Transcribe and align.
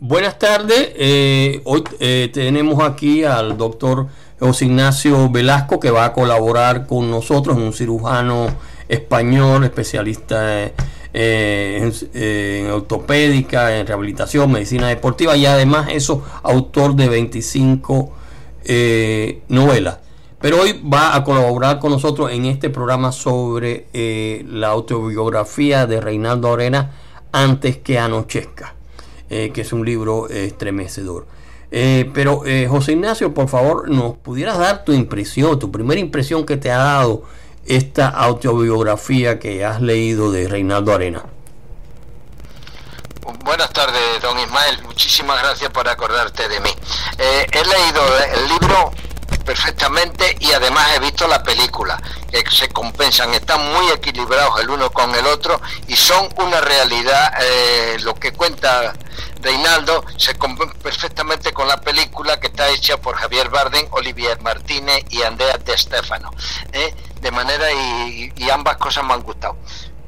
Buenas 0.00 0.38
tardes. 0.38 0.92
Eh, 0.94 1.60
hoy 1.64 1.82
eh, 1.98 2.30
tenemos 2.32 2.80
aquí 2.84 3.24
al 3.24 3.58
doctor 3.58 4.06
José 4.38 4.66
Ignacio 4.66 5.28
Velasco 5.28 5.80
que 5.80 5.90
va 5.90 6.04
a 6.04 6.12
colaborar 6.12 6.86
con 6.86 7.10
nosotros, 7.10 7.56
un 7.56 7.72
cirujano 7.72 8.46
español, 8.88 9.64
especialista 9.64 10.70
eh, 11.12 11.92
en, 12.14 12.70
ortopédica, 12.70 13.76
en 13.76 13.88
rehabilitación, 13.88 14.52
medicina 14.52 14.86
deportiva 14.86 15.36
y 15.36 15.46
además 15.46 15.88
eso, 15.90 16.24
autor 16.44 16.94
de 16.94 17.08
25 17.08 18.12
novelas. 19.48 19.98
Pero 20.40 20.60
hoy 20.60 20.80
va 20.80 21.16
a 21.16 21.24
colaborar 21.24 21.80
con 21.80 21.90
nosotros 21.90 22.30
en 22.30 22.44
este 22.44 22.70
programa 22.70 23.10
sobre 23.10 23.88
la 24.48 24.68
autobiografía 24.68 25.88
de 25.88 26.00
Reinaldo 26.00 26.52
Arena 26.52 26.92
antes 27.32 27.76
que 27.78 27.98
anochezca. 27.98 28.74
Eh, 29.30 29.50
que 29.52 29.60
es 29.60 29.74
un 29.74 29.84
libro 29.84 30.26
estremecedor. 30.30 31.26
Eh, 31.70 32.10
pero 32.14 32.46
eh, 32.46 32.66
José 32.66 32.92
Ignacio, 32.92 33.34
por 33.34 33.48
favor, 33.48 33.90
nos 33.90 34.16
pudieras 34.16 34.56
dar 34.56 34.86
tu 34.86 34.94
impresión, 34.94 35.58
tu 35.58 35.70
primera 35.70 36.00
impresión 36.00 36.46
que 36.46 36.56
te 36.56 36.70
ha 36.70 36.78
dado 36.78 37.24
esta 37.66 38.08
autobiografía 38.08 39.38
que 39.38 39.66
has 39.66 39.82
leído 39.82 40.32
de 40.32 40.48
Reinaldo 40.48 40.94
Arena. 40.94 41.24
Buenas 43.44 43.70
tardes, 43.70 44.00
don 44.22 44.38
Ismael. 44.38 44.82
Muchísimas 44.84 45.42
gracias 45.42 45.70
por 45.72 45.86
acordarte 45.86 46.48
de 46.48 46.60
mí. 46.60 46.70
he 47.18 47.64
leído 47.64 48.00
el 48.32 48.48
libro 48.48 48.92
perfectamente 49.48 50.36
y 50.40 50.52
además 50.52 50.86
he 50.94 50.98
visto 50.98 51.26
la 51.26 51.42
película, 51.42 51.98
que 52.30 52.44
se 52.50 52.68
compensan, 52.68 53.32
están 53.32 53.72
muy 53.72 53.88
equilibrados 53.92 54.60
el 54.60 54.68
uno 54.68 54.90
con 54.90 55.14
el 55.14 55.24
otro 55.24 55.58
y 55.86 55.96
son 55.96 56.28
una 56.36 56.60
realidad, 56.60 57.32
eh, 57.40 57.96
lo 58.00 58.14
que 58.14 58.32
cuenta 58.32 58.92
Reinaldo 59.40 60.04
se 60.18 60.36
compensa 60.36 60.74
perfectamente 60.82 61.54
con 61.54 61.66
la 61.66 61.80
película 61.80 62.38
que 62.38 62.48
está 62.48 62.68
hecha 62.68 62.98
por 62.98 63.16
Javier 63.16 63.48
Barden, 63.48 63.88
Olivier 63.92 64.38
Martínez 64.42 65.04
y 65.08 65.22
Andrea 65.22 65.56
De 65.56 65.78
Stefano. 65.78 66.30
¿eh? 66.72 66.94
De 67.22 67.30
manera 67.30 67.72
y 67.72 68.50
ambas 68.50 68.76
cosas 68.76 69.02
me 69.04 69.14
han 69.14 69.22
gustado 69.22 69.56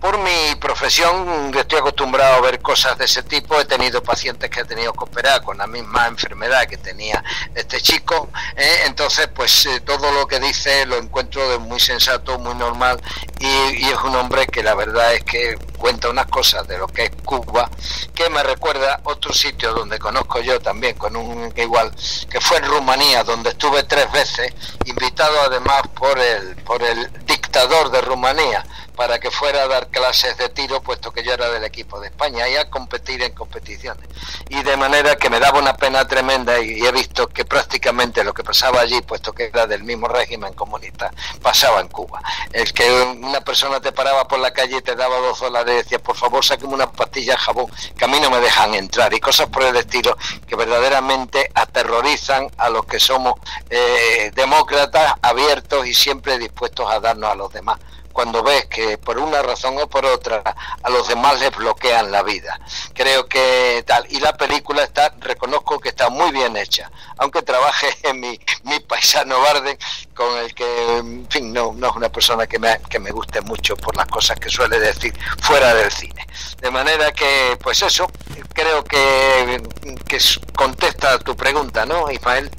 por 0.00 0.18
mi 0.18 0.54
profesión 0.58 1.52
estoy 1.54 1.78
acostumbrado 1.78 2.36
a 2.36 2.40
ver 2.40 2.60
cosas 2.60 2.96
de 2.96 3.04
ese 3.04 3.22
tipo. 3.22 3.60
He 3.60 3.66
tenido 3.66 4.02
pacientes 4.02 4.48
que 4.48 4.60
he 4.60 4.64
tenido 4.64 4.92
que 4.92 5.04
operar 5.04 5.42
con 5.42 5.58
la 5.58 5.66
misma 5.66 6.06
enfermedad 6.06 6.66
que 6.66 6.78
tenía 6.78 7.22
este 7.54 7.80
chico. 7.80 8.30
¿eh? 8.56 8.84
Entonces, 8.86 9.28
pues 9.28 9.66
eh, 9.66 9.80
todo 9.80 10.10
lo 10.12 10.26
que 10.26 10.40
dice 10.40 10.86
lo 10.86 10.96
encuentro 10.96 11.48
de 11.50 11.58
muy 11.58 11.78
sensato, 11.78 12.38
muy 12.38 12.54
normal. 12.54 13.00
Y, 13.38 13.90
es 13.90 13.96
un 14.04 14.16
hombre 14.16 14.46
que 14.46 14.62
la 14.62 14.74
verdad 14.74 15.14
es 15.14 15.24
que 15.24 15.58
cuenta 15.80 16.10
unas 16.10 16.26
cosas 16.26 16.68
de 16.68 16.76
lo 16.76 16.86
que 16.86 17.04
es 17.04 17.10
Cuba 17.24 17.68
que 18.14 18.28
me 18.28 18.42
recuerda 18.42 19.00
otro 19.04 19.32
sitio 19.32 19.72
donde 19.72 19.98
conozco 19.98 20.40
yo 20.40 20.60
también, 20.60 20.96
con 20.96 21.16
un 21.16 21.52
igual, 21.56 21.90
que 22.30 22.38
fue 22.40 22.58
en 22.58 22.66
Rumanía, 22.66 23.24
donde 23.24 23.50
estuve 23.50 23.82
tres 23.84 24.12
veces, 24.12 24.52
invitado 24.84 25.40
además 25.40 25.82
por 25.94 26.18
el, 26.18 26.54
por 26.56 26.82
el 26.82 27.10
dictador 27.24 27.90
de 27.90 28.02
Rumanía 28.02 28.62
para 29.00 29.18
que 29.18 29.30
fuera 29.30 29.62
a 29.62 29.66
dar 29.66 29.88
clases 29.88 30.36
de 30.36 30.50
tiro, 30.50 30.82
puesto 30.82 31.10
que 31.10 31.22
yo 31.22 31.32
era 31.32 31.48
del 31.48 31.64
equipo 31.64 31.98
de 31.98 32.08
España, 32.08 32.46
y 32.46 32.56
a 32.56 32.68
competir 32.68 33.22
en 33.22 33.32
competiciones. 33.32 34.06
Y 34.50 34.62
de 34.62 34.76
manera 34.76 35.16
que 35.16 35.30
me 35.30 35.40
daba 35.40 35.58
una 35.58 35.74
pena 35.74 36.06
tremenda 36.06 36.60
y 36.60 36.84
he 36.84 36.92
visto 36.92 37.26
que 37.26 37.46
prácticamente 37.46 38.22
lo 38.22 38.34
que 38.34 38.44
pasaba 38.44 38.82
allí, 38.82 39.00
puesto 39.00 39.32
que 39.32 39.44
era 39.44 39.66
del 39.66 39.84
mismo 39.84 40.06
régimen 40.06 40.52
comunista, 40.52 41.10
pasaba 41.40 41.80
en 41.80 41.88
Cuba. 41.88 42.20
El 42.52 42.74
que 42.74 42.92
una 43.22 43.40
persona 43.40 43.80
te 43.80 43.90
paraba 43.90 44.28
por 44.28 44.38
la 44.38 44.52
calle 44.52 44.76
y 44.76 44.82
te 44.82 44.94
daba 44.94 45.16
dos 45.16 45.40
dólares 45.40 45.69
decía, 45.72 45.98
por 45.98 46.16
favor, 46.16 46.44
sáqueme 46.44 46.74
una 46.74 46.90
pastilla 46.90 47.32
de 47.32 47.38
jabón, 47.38 47.66
que 47.96 48.04
a 48.04 48.08
mí 48.08 48.18
no 48.20 48.30
me 48.30 48.40
dejan 48.40 48.74
entrar, 48.74 49.12
y 49.14 49.20
cosas 49.20 49.48
por 49.48 49.62
el 49.62 49.76
estilo 49.76 50.16
que 50.46 50.56
verdaderamente 50.56 51.50
aterrorizan 51.54 52.48
a 52.58 52.68
los 52.70 52.84
que 52.86 53.00
somos 53.00 53.34
eh, 53.68 54.30
demócratas, 54.34 55.14
abiertos 55.22 55.86
y 55.86 55.94
siempre 55.94 56.38
dispuestos 56.38 56.90
a 56.90 57.00
darnos 57.00 57.30
a 57.30 57.34
los 57.34 57.52
demás 57.52 57.78
cuando 58.12 58.42
ves 58.42 58.66
que 58.66 58.98
por 58.98 59.18
una 59.18 59.42
razón 59.42 59.76
o 59.78 59.86
por 59.88 60.04
otra 60.04 60.42
a 60.82 60.90
los 60.90 61.08
demás 61.08 61.40
les 61.40 61.54
bloquean 61.54 62.10
la 62.10 62.22
vida. 62.22 62.60
Creo 62.94 63.26
que 63.26 63.84
tal. 63.86 64.06
Y 64.10 64.20
la 64.20 64.36
película 64.36 64.84
está, 64.84 65.14
reconozco 65.20 65.78
que 65.78 65.90
está 65.90 66.10
muy 66.10 66.30
bien 66.32 66.56
hecha, 66.56 66.90
aunque 67.18 67.42
trabaje 67.42 67.88
en 68.02 68.20
mi, 68.20 68.38
mi 68.64 68.80
paisano 68.80 69.40
Barden, 69.40 69.78
con 70.14 70.38
el 70.38 70.54
que, 70.54 70.96
en 70.98 71.26
fin, 71.28 71.52
no, 71.52 71.72
no 71.74 71.88
es 71.88 71.96
una 71.96 72.08
persona 72.10 72.46
que 72.46 72.58
me, 72.58 72.78
que 72.88 72.98
me 72.98 73.10
guste 73.10 73.40
mucho 73.40 73.76
por 73.76 73.96
las 73.96 74.06
cosas 74.06 74.38
que 74.38 74.48
suele 74.48 74.78
decir 74.78 75.14
fuera 75.42 75.74
del 75.74 75.90
cine. 75.90 76.26
De 76.60 76.70
manera 76.70 77.12
que, 77.12 77.56
pues 77.62 77.82
eso, 77.82 78.10
creo 78.52 78.84
que, 78.84 79.62
que 80.06 80.18
contesta 80.54 81.18
tu 81.18 81.36
pregunta, 81.36 81.86
¿no, 81.86 82.10
Ismael? 82.10 82.50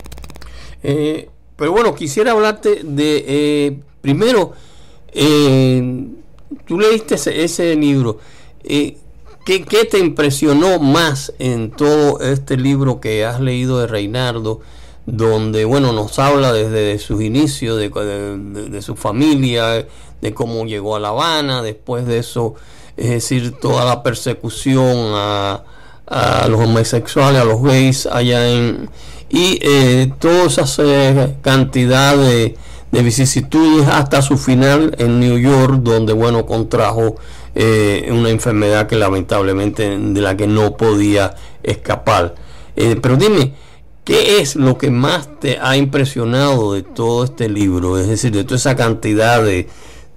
Eh, 0.84 1.30
pero 1.56 1.72
bueno, 1.72 1.94
quisiera 1.94 2.32
hablarte 2.32 2.82
de, 2.84 3.24
eh, 3.28 3.80
primero, 4.02 4.54
eh, 5.14 6.08
tú 6.66 6.80
leíste 6.80 7.16
ese, 7.16 7.76
libro. 7.76 8.20
Eh, 8.64 8.98
¿qué, 9.46 9.60
te 9.60 10.00
impresionó 10.00 10.80
más 10.80 11.34
en 11.40 11.72
todo 11.72 12.20
este 12.20 12.58
libro 12.58 13.00
que 13.00 13.26
has 13.26 13.40
leído 13.40 13.80
de 13.80 13.88
Reinaldo? 13.88 14.62
Donde, 15.06 15.66
bueno, 15.66 15.94
nos 15.94 16.20
habla 16.20 16.54
desde 16.54 17.00
sus 17.00 17.22
inicios, 17.22 17.78
de, 17.78 18.82
su 18.82 18.96
familia, 18.96 19.86
de 20.22 20.34
cómo 20.34 20.66
llegó 20.66 20.96
a 20.96 21.00
La 21.00 21.10
Habana, 21.10 21.62
después 21.62 22.06
de 22.06 22.20
eso, 22.20 22.54
es 22.98 23.10
decir, 23.10 23.54
toda 23.60 23.84
la 23.84 24.04
persecución 24.04 25.14
a, 25.16 25.64
los 26.50 26.60
homosexuales, 26.60 27.42
a 27.42 27.46
los 27.46 27.62
gays 27.62 28.06
allá 28.06 28.48
en... 28.50 28.90
Y 29.34 29.60
eh, 29.62 30.12
toda 30.20 30.48
esa 30.48 31.32
cantidad 31.42 32.18
de 32.18 32.58
de 32.92 33.04
vicisitudes 33.04 33.88
hasta 33.88 34.22
su 34.22 34.38
final 34.38 34.94
en 34.98 35.20
New 35.20 35.38
York, 35.38 35.80
donde 35.82 36.14
bueno 36.14 36.46
contrajo 36.46 37.16
eh, 37.56 38.10
una 38.12 38.30
enfermedad 38.30 38.88
que 38.88 38.96
lamentablemente 38.96 39.98
de 39.98 40.22
la 40.22 40.36
que 40.36 40.48
no 40.48 40.78
podía 40.78 41.36
escapar. 41.64 42.36
Eh, 42.76 42.98
pero 43.02 43.18
dime, 43.18 43.54
¿qué 44.04 44.40
es 44.40 44.56
lo 44.56 44.78
que 44.78 44.92
más 44.92 45.40
te 45.40 45.58
ha 45.60 45.78
impresionado 45.78 46.74
de 46.74 46.84
todo 46.84 47.24
este 47.24 47.50
libro? 47.50 47.98
Es 47.98 48.08
decir, 48.08 48.32
de 48.32 48.44
toda 48.44 48.58
esa 48.58 48.76
cantidad 48.76 49.44
de, 49.44 49.68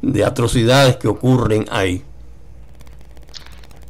de 0.02 0.24
atrocidades 0.24 0.96
que 0.96 1.08
ocurren 1.08 1.66
ahí. 1.70 2.02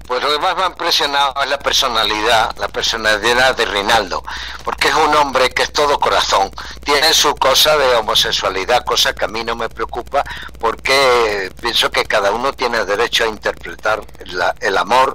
Pues 0.06 0.22
lo 0.22 0.30
que 0.30 0.38
más 0.38 0.54
me 0.56 0.64
ha 0.64 0.66
impresionado 0.66 1.34
es 1.42 1.48
la 1.48 1.58
personalidad, 1.58 2.54
la 2.58 2.68
personalidad 2.68 3.56
de 3.56 3.64
Rinaldo, 3.64 4.22
porque 4.62 4.88
es 4.88 4.94
un 4.94 5.14
hombre 5.16 5.50
que 5.50 5.62
es 5.62 5.72
todo 5.72 5.98
corazón, 5.98 6.50
tiene 6.84 7.14
su 7.14 7.34
cosa 7.36 7.76
de 7.78 7.96
homosexualidad, 7.96 8.84
cosa 8.84 9.14
que 9.14 9.24
a 9.24 9.28
mí 9.28 9.42
no 9.44 9.56
me 9.56 9.70
preocupa, 9.70 10.22
porque 10.60 11.50
pienso 11.60 11.90
que 11.90 12.04
cada 12.04 12.32
uno 12.32 12.52
tiene 12.52 12.84
derecho 12.84 13.24
a 13.24 13.28
interpretar 13.28 14.02
el 14.60 14.76
amor 14.76 15.14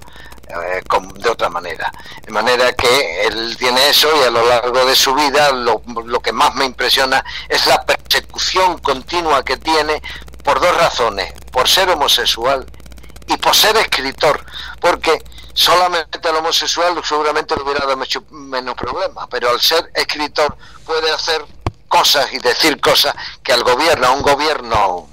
eh, 0.50 0.82
de 1.14 1.30
otra 1.30 1.50
manera. 1.50 1.92
De 2.24 2.32
manera 2.32 2.74
que 2.74 3.28
él 3.28 3.56
tiene 3.58 3.90
eso 3.90 4.10
y 4.20 4.24
a 4.24 4.32
lo 4.32 4.44
largo 4.44 4.84
de 4.84 4.96
su 4.96 5.14
vida 5.14 5.52
lo, 5.52 5.84
lo 6.06 6.20
que 6.22 6.34
más 6.34 6.56
me 6.56 6.66
impresiona 6.66 7.24
es 7.48 7.68
la 7.68 7.86
persecución 7.86 8.80
continua 8.80 9.46
que 9.46 9.58
tiene 9.58 10.02
por 10.44 10.60
dos 10.60 10.76
razones, 10.76 11.32
por 11.52 11.70
ser 11.70 11.90
homosexual 11.90 12.66
y 13.30 13.38
por 13.38 13.56
ser 13.56 13.78
escritor, 13.78 14.44
porque 14.82 15.24
solamente 15.54 16.20
el 16.28 16.36
homosexual 16.36 17.00
seguramente 17.04 17.56
le 17.56 17.62
hubiera 17.64 17.86
dado 17.86 17.98
mucho 17.98 18.24
menos 18.32 18.76
problemas, 18.76 19.28
pero 19.30 19.50
al 19.50 19.62
ser 19.62 19.90
escritor 19.94 20.58
puede 20.86 21.12
hacer 21.12 21.46
cosas 21.88 22.32
y 22.34 22.40
decir 22.40 22.80
cosas 22.82 23.14
que 23.44 23.54
al 23.54 23.64
gobierno, 23.64 24.08
a 24.08 24.12
un 24.12 24.22
gobierno 24.22 25.10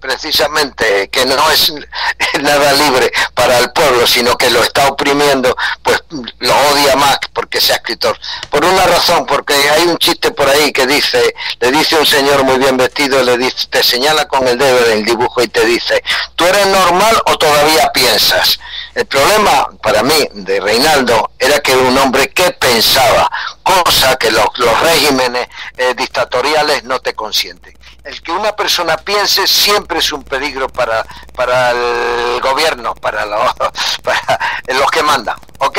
precisamente 0.00 1.08
que 1.10 1.26
no 1.26 1.50
es 1.50 1.72
nada 2.40 2.72
libre 2.72 3.12
para 3.34 3.58
el 3.58 3.70
pueblo, 3.72 4.06
sino 4.06 4.36
que 4.36 4.50
lo 4.50 4.62
está 4.62 4.88
oprimiendo, 4.88 5.56
pues 5.82 6.02
lo 6.38 6.56
odia 6.72 6.96
más 6.96 7.18
porque 7.32 7.60
sea 7.60 7.76
escritor. 7.76 8.18
Por 8.50 8.64
una 8.64 8.86
razón, 8.86 9.26
porque 9.26 9.54
hay 9.54 9.84
un 9.84 9.98
chiste 9.98 10.30
por 10.30 10.48
ahí 10.48 10.72
que 10.72 10.86
dice, 10.86 11.34
le 11.60 11.70
dice 11.70 11.96
un 11.96 12.06
señor 12.06 12.44
muy 12.44 12.58
bien 12.58 12.76
vestido, 12.76 13.22
le 13.22 13.38
dice, 13.38 13.66
te 13.68 13.82
señala 13.82 14.26
con 14.26 14.46
el 14.48 14.58
dedo 14.58 14.86
el 14.86 15.04
dibujo 15.04 15.42
y 15.42 15.48
te 15.48 15.64
dice, 15.64 16.02
¿tú 16.36 16.44
eres 16.44 16.66
normal 16.66 17.20
o 17.26 17.36
todavía 17.38 17.90
piensas? 17.92 18.58
El 18.94 19.06
problema 19.06 19.68
para 19.82 20.02
mí 20.02 20.28
de 20.34 20.60
Reinaldo 20.60 21.30
era 21.38 21.60
que 21.60 21.72
era 21.72 21.82
un 21.82 21.96
hombre 21.98 22.30
que 22.30 22.50
pensaba, 22.52 23.30
cosa 23.62 24.16
que 24.16 24.30
los, 24.30 24.46
regímenes 24.82 25.48
eh, 25.76 25.94
dictatoriales 25.96 26.84
no 26.84 26.98
te 27.00 27.14
consienten 27.14 27.74
el 28.04 28.22
que 28.22 28.32
una 28.32 28.54
persona 28.56 28.96
piense 28.96 29.46
siempre 29.46 29.98
es 29.98 30.12
un 30.12 30.22
peligro 30.22 30.68
para, 30.68 31.04
para 31.34 31.70
el 31.70 32.40
gobierno, 32.40 32.94
para, 32.94 33.24
para 34.02 34.40
los 34.78 34.90
que 34.90 35.02
mandan, 35.02 35.36
¿ok? 35.58 35.78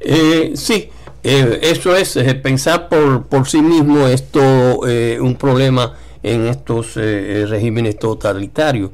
Eh, 0.00 0.52
sí, 0.54 0.90
eh, 1.22 1.58
eso 1.62 1.94
es, 1.94 2.16
eh, 2.16 2.34
pensar 2.34 2.88
por, 2.88 3.26
por 3.26 3.48
sí 3.48 3.62
mismo 3.62 4.06
es 4.08 4.30
todo 4.30 4.80
un 4.80 5.36
problema 5.36 5.96
en 6.22 6.46
estos 6.46 6.94
regímenes 6.94 7.98
totalitarios. 7.98 8.90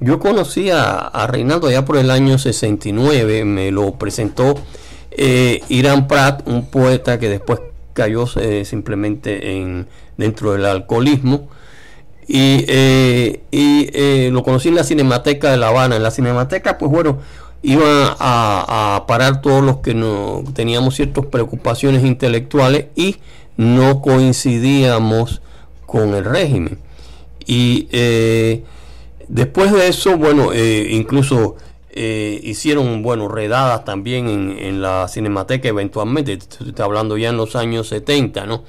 Yo 0.00 0.18
conocí 0.18 0.70
a, 0.70 1.26
Reinaldo 1.28 1.68
allá 1.68 1.84
por 1.84 1.96
el 1.96 2.10
año 2.10 2.38
69, 2.38 3.44
me 3.44 3.70
lo 3.70 3.92
presentó 3.92 4.54
eh, 5.10 5.62
Irán 5.68 6.06
Pratt, 6.06 6.46
un 6.46 6.66
poeta 6.66 7.18
que 7.18 7.28
después 7.28 7.60
cayó 7.94 8.26
eh, 8.36 8.64
simplemente 8.64 9.56
en, 9.56 9.86
dentro 10.16 10.52
del 10.52 10.66
alcoholismo. 10.66 11.48
Y, 12.28 12.64
eh, 12.68 13.40
y 13.50 14.30
lo 14.30 14.42
conocí 14.42 14.68
en 14.68 14.74
la 14.74 14.84
Cinemateca 14.84 15.50
de 15.50 15.56
La 15.56 15.68
Habana. 15.68 15.96
En 15.96 16.02
la 16.02 16.10
Cinemateca, 16.10 16.76
pues 16.76 16.90
bueno, 16.90 17.20
iban 17.66 18.14
a, 18.20 19.04
parar 19.08 19.42
todos 19.42 19.62
los 19.62 19.78
que 19.78 19.92
no 19.92 20.44
teníamos 20.54 20.94
ciertas 20.94 21.26
preocupaciones 21.26 22.04
intelectuales 22.04 22.86
y 22.94 23.16
no 23.56 24.00
coincidíamos 24.02 25.42
con 25.84 26.14
el 26.14 26.24
régimen. 26.24 26.78
Y 27.44 27.88
eh, 27.90 28.62
después 29.28 29.72
de 29.72 29.88
eso, 29.88 30.16
bueno, 30.16 30.52
eh, 30.52 30.88
incluso 30.90 31.56
eh, 31.90 32.40
hicieron, 32.42 33.02
bueno, 33.02 33.28
redadas 33.28 33.84
también 33.84 34.28
en, 34.28 34.82
la 34.82 35.08
cinemateca 35.08 35.68
eventualmente, 35.68 36.34
estoy 36.34 36.72
hablando 36.78 37.16
ya 37.16 37.30
en 37.30 37.36
los 37.36 37.56
años 37.56 37.88
70, 37.88 38.46
¿no? 38.46 38.64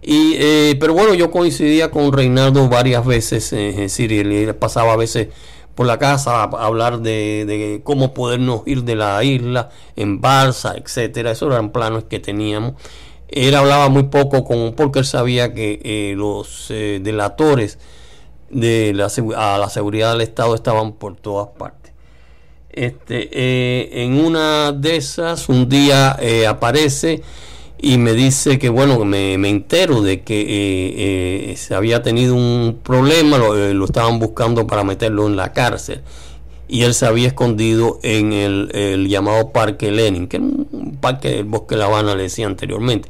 Y, 0.00 0.36
pero 0.76 0.94
bueno, 0.94 1.12
yo 1.14 1.30
coincidía 1.30 1.90
con 1.90 2.12
Reinaldo 2.12 2.68
varias 2.68 3.04
veces, 3.04 3.52
es 3.52 3.76
decir, 3.76 4.12
él 4.12 4.54
pasaba 4.54 4.92
a 4.92 4.96
veces 4.96 5.28
por 5.78 5.86
la 5.86 5.96
casa 5.96 6.42
a 6.42 6.66
hablar 6.66 7.02
de, 7.02 7.80
cómo 7.84 8.12
podernos 8.12 8.62
ir 8.66 8.82
de 8.82 8.96
la 8.96 9.22
isla 9.22 9.70
en 9.94 10.20
balsa, 10.20 10.74
etcétera. 10.76 11.30
Esos 11.30 11.52
eran 11.52 11.70
planos 11.70 12.02
que 12.02 12.18
teníamos. 12.18 12.72
Él 13.28 13.54
hablaba 13.54 13.88
muy 13.88 14.02
poco 14.02 14.42
con, 14.42 14.72
porque 14.72 14.98
él 14.98 15.04
sabía 15.04 15.54
que 15.54 15.80
eh, 15.84 16.14
los 16.16 16.66
eh, 16.70 16.98
delatores 17.00 17.78
de 18.50 18.92
la, 18.94 19.10
a 19.36 19.58
la 19.58 19.68
seguridad 19.70 20.12
del 20.12 20.22
Estado 20.22 20.54
estaban 20.54 20.92
por 20.92 21.16
todas 21.16 21.48
partes. 21.58 21.92
Este, 22.70 23.28
eh, 23.32 24.04
en 24.04 24.24
una 24.24 24.72
de 24.72 24.96
esas, 24.96 25.48
un 25.48 25.68
día 25.68 26.16
aparece 26.48 27.22
y 27.80 27.98
me 27.98 28.12
dice 28.12 28.58
que 28.58 28.68
bueno, 28.68 29.04
me, 29.04 29.38
me 29.38 29.48
entero 29.48 30.02
de 30.02 30.22
que 30.22 30.40
eh, 30.40 31.50
eh, 31.52 31.56
se 31.56 31.74
había 31.74 32.02
tenido 32.02 32.34
un 32.34 32.80
problema, 32.82 33.36
eh, 33.36 33.72
lo, 33.72 33.84
estaban 33.84 34.18
buscando 34.18 34.66
para 34.66 34.82
meterlo 34.82 35.28
en 35.28 35.36
la 35.36 35.52
cárcel 35.52 36.02
y 36.66 36.82
él 36.82 36.92
se 36.92 37.06
había 37.06 37.28
escondido 37.28 38.00
en 38.02 38.32
el, 38.32 39.08
llamado 39.08 39.52
Parque 39.52 39.90
Lenin, 39.90 40.26
que 40.26 40.38
es 40.38 40.42
un 40.42 40.98
parque 41.00 41.30
del 41.30 41.44
Bosque 41.44 41.76
de 41.76 41.78
La 41.78 41.86
Habana, 41.86 42.14
le 42.14 42.24
decía 42.24 42.46
anteriormente. 42.46 43.08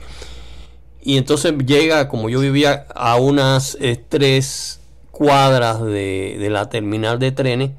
Y 1.03 1.17
entonces 1.17 1.55
llega, 1.67 2.09
como 2.09 2.29
yo 2.29 2.39
vivía 2.39 2.87
a 2.95 3.17
unas 3.17 3.77
tres 4.09 4.81
cuadras 5.19 5.83
de, 5.83 6.47
la 6.49 6.71
terminal 6.71 7.19
de 7.19 7.33
trenes, 7.33 7.73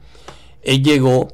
él 0.62 0.84
llegó 0.84 1.30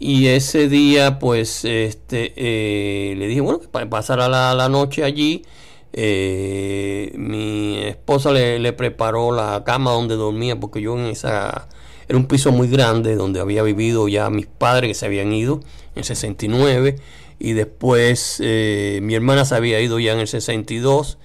y 0.00 0.26
ese 0.26 0.68
día, 0.68 1.20
pues, 1.20 1.64
este, 1.64 2.32
eh, 2.34 3.14
le 3.16 3.28
dije, 3.28 3.40
bueno, 3.40 3.60
para 3.70 3.88
pasar 3.88 4.18
la, 4.18 4.54
la 4.54 4.68
noche 4.68 5.04
allí. 5.04 5.44
Eh, 5.92 7.12
mi 7.14 7.78
esposa 7.78 8.32
le, 8.32 8.72
preparó 8.72 9.30
la 9.30 9.62
cama 9.64 9.92
donde 9.92 10.16
dormía, 10.16 10.58
porque 10.58 10.82
yo 10.82 10.98
en 10.98 11.06
esa. 11.06 11.68
Era 12.08 12.18
un 12.18 12.26
piso 12.26 12.52
muy 12.52 12.68
grande 12.68 13.14
donde 13.14 13.40
había 13.40 13.62
vivido 13.62 14.08
ya 14.08 14.28
mis 14.30 14.46
padres 14.46 14.88
que 14.88 14.94
se 14.94 15.06
habían 15.06 15.32
ido 15.32 15.60
en 15.94 16.02
69. 16.02 16.96
Y 17.38 17.52
después 17.52 18.38
eh, 18.40 18.98
mi 19.02 19.14
hermana 19.14 19.44
se 19.44 19.54
había 19.54 19.80
ido 19.80 20.00
ya 20.00 20.12
en 20.12 20.18
el 20.18 20.28
62. 20.28 21.18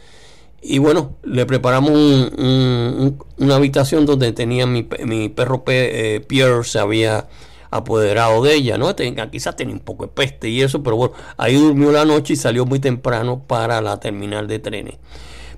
Y 0.61 0.77
bueno, 0.77 1.15
le 1.23 1.45
preparamos 1.45 1.91
una 1.91 3.55
habitación 3.55 4.05
donde 4.05 4.31
tenía 4.31 4.67
mi, 4.67 4.87
mi 5.05 5.29
perro 5.29 5.63
Pierre, 5.63 6.63
se 6.63 6.79
había 6.79 7.27
apoderado 7.71 8.43
de 8.43 8.53
ella, 8.53 8.77
¿no? 8.77 8.93
quizás 9.31 9.55
tenía 9.55 9.73
un 9.73 9.79
poco 9.79 10.05
de 10.05 10.11
peste 10.11 10.49
y 10.49 10.61
eso, 10.61 10.83
pero 10.83 10.97
bueno, 10.97 11.13
ahí 11.37 11.55
durmió 11.55 11.91
la 11.91 12.03
noche 12.03 12.33
y 12.33 12.35
salió 12.35 12.65
muy 12.65 12.79
temprano 12.79 13.43
para 13.47 13.81
la 13.81 13.99
terminal 13.99 14.47
de 14.47 14.59
trenes. 14.59 14.95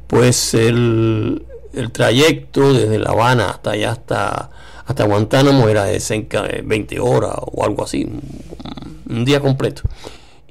Pues 0.07 0.53
el, 0.53 1.43
trayecto 1.91 2.71
desde 2.71 2.99
La 2.99 3.09
Habana 3.09 3.49
hasta 3.49 3.71
allá, 3.71 3.91
hasta, 3.93 4.51
hasta 4.85 5.05
Guantánamo, 5.05 5.67
era 5.67 5.85
de 5.85 5.99
cerca 5.99 6.43
de 6.43 6.61
20 6.61 6.99
horas 6.99 7.33
o 7.39 7.65
algo 7.65 7.83
así, 7.83 8.07
un, 9.09 9.25
día 9.25 9.39
completo. 9.39 9.81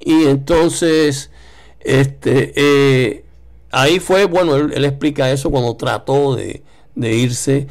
Y 0.00 0.25
entonces, 0.25 1.31
este, 1.78 2.52
eh, 2.56 3.22
ahí 3.73 3.99
fue, 3.99 4.27
bueno, 4.27 4.55
él, 4.57 4.85
explica 4.85 5.31
eso 5.33 5.51
cuando 5.51 5.75
trató 5.75 6.37
de, 6.37 6.63
irse 6.95 7.67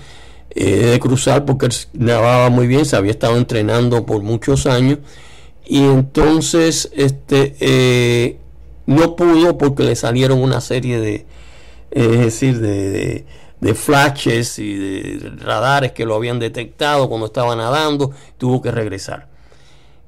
eh, 0.50 0.66
de 0.66 1.00
cruzar 1.00 1.46
porque 1.46 1.68
él 1.68 1.74
nadaba 1.94 2.50
muy 2.50 2.68
bien, 2.68 2.86
se 2.86 2.98
había 2.98 3.12
estado 3.12 3.38
entrenando 3.38 4.06
por 4.06 4.22
muchos 4.22 4.66
años. 4.66 5.00
Y 5.66 5.86
entonces 5.86 6.92
este 6.94 7.56
eh, 7.62 8.38
no 8.88 9.16
pudo 9.16 9.58
porque 9.58 9.84
le 9.84 9.96
salieron 9.96 10.42
una 10.42 10.60
serie 10.60 11.00
de 11.00 11.26
es 11.92 12.20
decir 12.20 12.60
de, 12.60 13.26
de, 13.60 13.76
flashes 13.76 14.60
y 14.60 14.74
de 14.74 15.30
radares 15.38 15.92
que 15.92 16.06
lo 16.06 16.16
habían 16.16 16.40
detectado 16.40 17.10
cuando 17.10 17.28
estaba 17.28 17.56
nadando 17.56 18.12
tuvo 18.38 18.62
que 18.62 18.72
regresar. 18.72 19.28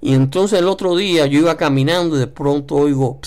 Y 0.01 0.13
entonces 0.15 0.59
el 0.59 0.67
otro 0.67 0.95
día 0.95 1.25
yo 1.27 1.39
iba 1.39 1.55
caminando 1.55 2.15
y 2.17 2.19
de 2.19 2.27
pronto 2.27 2.75
oigo 2.75 3.19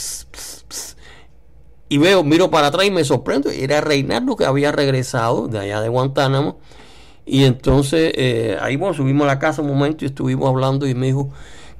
y 1.88 1.98
veo 1.98 2.24
miro 2.24 2.50
para 2.50 2.68
atrás 2.68 2.86
y 2.86 2.90
me 2.90 3.04
sorprendo 3.04 3.50
era 3.50 3.80
Reinaldo 3.80 4.36
que 4.36 4.44
había 4.44 4.72
regresado 4.72 5.48
de 5.48 5.58
allá 5.58 5.80
de 5.80 5.88
Guantánamo 5.88 6.58
y 7.26 7.42
entonces 7.42 8.12
eh, 8.14 8.56
ahí 8.60 8.76
bueno, 8.76 8.94
subimos 8.94 9.24
a 9.24 9.26
la 9.26 9.38
casa 9.40 9.60
un 9.60 9.68
momento 9.68 10.04
y 10.04 10.08
estuvimos 10.08 10.48
hablando 10.48 10.86
y 10.86 10.94
me 10.94 11.06
dijo 11.06 11.30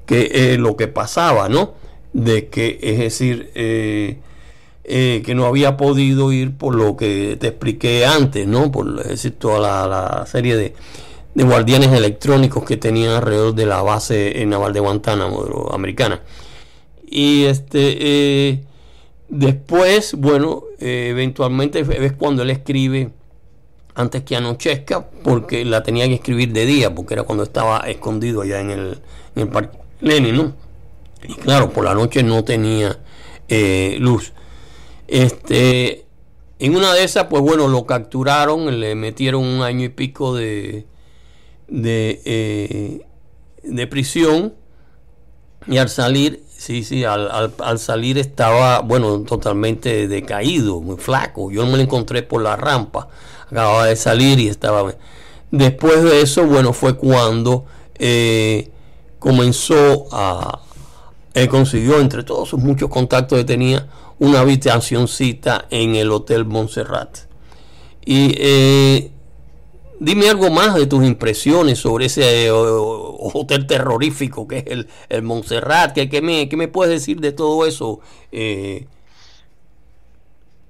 que 0.04 0.30
eh, 0.34 0.58
lo 0.58 0.76
que 0.76 0.88
pasaba, 0.88 1.48
¿no? 1.48 1.74
De 2.12 2.48
que, 2.48 2.78
es 2.82 2.98
decir, 2.98 3.50
eh, 3.54 4.18
que 4.84 5.34
no 5.34 5.46
había 5.46 5.76
podido 5.76 6.32
ir 6.32 6.56
por 6.56 6.74
lo 6.74 6.96
que 6.96 7.36
te 7.40 7.48
expliqué 7.48 8.06
antes, 8.06 8.46
¿no? 8.46 8.72
Por 8.72 9.00
es 9.00 9.08
decir, 9.08 9.36
toda 9.38 9.88
la, 9.88 10.26
serie 10.26 10.56
de, 10.56 10.74
de, 11.34 11.44
guardianes 11.44 11.92
electrónicos 11.92 12.64
que 12.64 12.76
tenían 12.76 13.12
alrededor 13.12 13.54
de 13.54 13.66
la 13.66 13.82
base 13.82 14.44
naval 14.46 14.72
de 14.72 14.80
Guantánamo, 14.80 15.70
americana. 15.72 16.22
Y 17.08 17.44
este, 17.44 18.64
después, 19.28 20.14
bueno, 20.14 20.64
eventualmente 20.78 21.80
es 21.80 22.12
cuando 22.12 22.42
él 22.42 22.50
escribe 22.50 23.10
antes 23.96 24.22
que 24.24 24.36
anochezca, 24.36 25.08
porque 25.24 25.64
la 25.64 25.82
tenía 25.82 26.06
que 26.06 26.14
escribir 26.14 26.52
de 26.52 26.66
día, 26.66 26.94
porque 26.94 27.14
era 27.14 27.22
cuando 27.22 27.44
estaba 27.44 27.78
escondido 27.80 28.42
allá 28.42 28.60
en 28.60 28.70
el, 28.70 28.98
en 29.34 29.42
el 29.42 29.48
Parque 29.48 29.78
Lenin, 30.00 30.36
¿no? 30.36 30.54
Y 31.22 31.34
claro, 31.34 31.70
por 31.70 31.84
la 31.84 31.94
noche 31.94 32.22
no 32.22 32.44
tenía 32.44 32.98
eh, 33.48 33.96
luz. 33.98 34.32
Este, 35.08 36.04
en 36.58 36.76
una 36.76 36.92
de 36.92 37.04
esas, 37.04 37.24
pues 37.24 37.42
bueno, 37.42 37.68
lo 37.68 37.86
capturaron, 37.86 38.80
le 38.80 38.94
metieron 38.94 39.44
un 39.44 39.62
año 39.62 39.84
y 39.84 39.88
pico 39.88 40.34
de, 40.34 40.86
de, 41.68 42.20
eh, 42.24 43.06
de 43.62 43.86
prisión 43.86 44.54
y 45.66 45.78
al 45.78 45.88
salir, 45.88 46.42
sí, 46.56 46.84
sí, 46.84 47.04
al, 47.04 47.30
al, 47.30 47.54
al, 47.58 47.78
salir 47.78 48.18
estaba, 48.18 48.80
bueno, 48.80 49.20
totalmente 49.20 50.08
decaído, 50.08 50.80
muy 50.80 50.96
flaco. 50.96 51.50
Yo 51.50 51.66
me 51.66 51.76
lo 51.76 51.82
encontré 51.82 52.22
por 52.22 52.42
la 52.42 52.56
rampa 52.56 53.08
acababa 53.50 53.86
de 53.86 53.96
salir 53.96 54.38
y 54.38 54.48
estaba... 54.48 54.94
Después 55.50 56.02
de 56.02 56.20
eso, 56.20 56.44
bueno, 56.44 56.72
fue 56.72 56.96
cuando 56.96 57.64
eh, 57.98 58.70
comenzó 59.18 60.06
a... 60.12 60.60
Él 61.34 61.48
consiguió, 61.48 62.00
entre 62.00 62.22
todos 62.22 62.48
sus 62.48 62.60
muchos 62.60 62.88
contactos 62.88 63.38
que 63.38 63.44
tenía, 63.44 63.86
una 64.18 64.40
habitacióncita 64.40 65.66
en 65.70 65.94
el 65.94 66.10
Hotel 66.10 66.46
Montserrat. 66.46 67.18
Y 68.04 68.34
eh, 68.38 69.10
dime 69.98 70.28
algo 70.28 70.50
más 70.50 70.74
de 70.74 70.86
tus 70.86 71.04
impresiones 71.04 71.78
sobre 71.78 72.06
ese 72.06 72.46
eh, 72.46 72.50
hotel 72.50 73.66
terrorífico 73.66 74.46
que 74.46 74.58
es 74.58 74.64
el, 74.66 74.88
el 75.08 75.22
Montserrat. 75.22 75.92
¿Qué, 75.94 76.20
me, 76.22 76.48
¿Qué, 76.48 76.56
me, 76.56 76.68
puedes 76.68 76.92
decir 76.92 77.20
de 77.20 77.32
todo 77.32 77.66
eso? 77.66 78.00
Eh, 78.32 78.86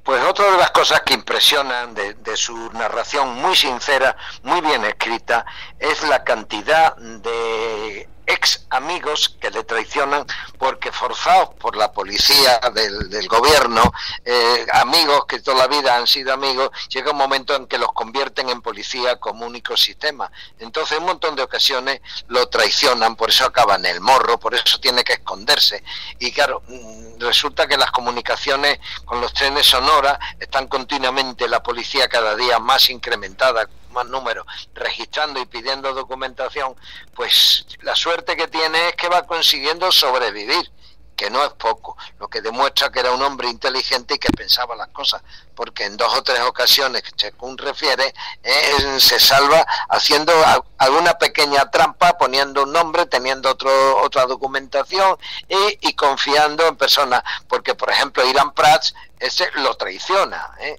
pues 0.03 0.23
otra 0.25 0.53
de 0.53 0.59
las 0.59 0.71
cosas 0.71 1.03
que 1.03 1.15
impresionan 1.15 1.95
de, 1.95 2.15
de, 2.15 2.37
su 2.37 2.57
narración 2.73 3.35
muy 3.43 3.57
sincera, 3.57 4.17
muy 4.45 4.61
bien 4.61 4.85
escrita, 4.85 5.45
es 5.81 6.07
la 6.09 6.23
cantidad 6.23 6.97
de 6.97 8.09
ex 8.27 8.67
amigos 8.71 9.37
que 9.41 9.51
le 9.51 9.65
traicionan 9.65 10.27
porque 10.59 10.93
forzados 10.93 11.55
por 11.55 11.77
la 11.77 11.93
policía 11.93 12.61
del, 12.75 13.29
gobierno, 13.29 13.93
eh, 14.25 14.67
amigos 14.73 15.27
que 15.27 15.41
toda 15.41 15.59
la 15.59 15.67
vida 15.67 15.97
han 15.97 16.07
sido 16.07 16.33
amigos, 16.33 16.71
llega 16.89 17.13
un 17.13 17.19
momento 17.19 17.55
en 17.55 17.67
que 17.67 17.79
los 17.79 17.93
convierten 17.93 18.49
en 18.49 18.61
policía 18.63 19.17
como 19.17 19.47
único 19.47 19.77
sistema. 19.77 20.31
Entonces, 20.59 20.99
un 20.99 21.07
montón 21.07 21.37
de 21.37 21.43
ocasiones 21.43 22.01
lo 22.29 22.49
traicionan, 22.49 23.17
por 23.17 23.31
eso 23.31 23.45
acaba 23.45 23.77
en 23.77 23.87
el 23.87 24.01
morro, 24.01 24.39
por 24.39 24.55
eso 24.55 24.79
tiene 24.81 25.05
que 25.05 25.15
esconderse. 25.15 25.83
Y 26.19 26.33
claro, 26.33 26.63
mm, 26.69 27.21
resulta 27.21 27.67
que 27.67 27.77
las 27.77 27.91
comunicaciones 27.91 28.79
con 29.05 29.21
los 29.21 29.33
trenes 29.33 29.67
sonoras 29.67 30.19
están 30.39 30.67
continuamente 30.69 31.49
la 31.49 31.63
policía 31.63 32.09
cada 32.09 32.35
día 32.37 32.59
más 32.59 32.91
incrementada 32.91 33.69
más 33.97 34.07
números, 34.07 34.47
registrando 34.75 35.41
y 35.41 35.47
pidiendo 35.47 35.93
documentación, 35.95 36.77
pues 37.15 37.67
la 37.81 37.97
suerte 37.97 38.37
que 38.37 38.47
tiene 38.47 38.91
es 38.91 38.95
que 38.95 39.09
va 39.09 39.27
consiguiendo 39.27 39.91
sobrevivir 39.91 40.71
que 41.17 41.31
no 41.31 41.43
es 41.43 41.53
poco, 41.55 41.97
lo 42.19 42.29
que 42.29 42.43
demuestra 42.43 42.91
que 42.93 43.01
era 43.01 43.11
un 43.13 43.23
hombre 43.23 43.49
inteligente 43.49 44.15
y 44.15 44.19
que 44.19 44.29
pensaba 44.29 44.77
las 44.77 44.89
cosas, 44.89 45.23
porque 45.55 45.85
en 45.85 45.97
dos 45.97 46.15
o 46.15 46.23
tres 46.23 46.41
ocasiones, 46.41 47.03
según 47.17 47.57
refiere, 47.57 48.15
eh, 48.43 49.01
se 49.01 49.19
salva 49.19 49.67
haciendo 49.89 50.33
alguna 50.77 51.15
pequeña 51.15 51.71
trampa, 51.71 52.19
poniendo 52.19 52.65
un 52.65 52.73
nombre, 52.73 53.07
teniendo 53.07 53.51
otro, 53.51 54.03
otra 54.03 54.27
documentación 54.27 55.17
y, 55.49 55.89
y 55.89 55.95
confiando 55.95 56.67
en 56.67 56.77
personas, 56.77 57.23
porque 57.49 57.75
por 57.75 57.91
ejemplo 57.91 58.23
Irán 58.27 58.53
Prats 58.53 58.95
ese 59.19 59.51
lo 59.55 59.75
traiciona, 59.77 60.55
¿eh? 60.61 60.79